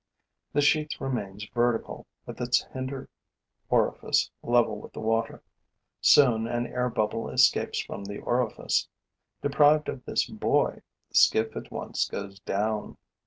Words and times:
The 0.53 0.61
sheath 0.61 0.99
remains 0.99 1.45
vertical, 1.53 2.07
with 2.25 2.41
its 2.41 2.63
hinder 2.73 3.07
orifice 3.69 4.31
level 4.41 4.79
with 4.81 4.93
the 4.93 4.99
water. 4.99 5.43
Soon, 5.99 6.47
an 6.47 6.65
air 6.65 6.89
bubble 6.89 7.29
escapes 7.29 7.77
from 7.81 8.05
the 8.05 8.17
orifice. 8.17 8.87
Deprived 9.43 9.89
of 9.89 10.03
this 10.05 10.25
buoy, 10.25 10.81
the 11.09 11.15
skiff 11.15 11.55
at 11.55 11.69
once 11.69 12.09
goes 12.09 12.39
down. 12.39 12.97